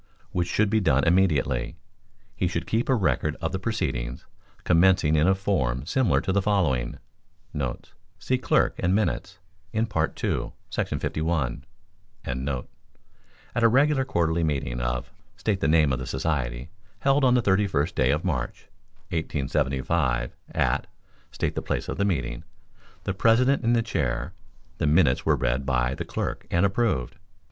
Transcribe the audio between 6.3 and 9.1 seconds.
the following: [See Clerk and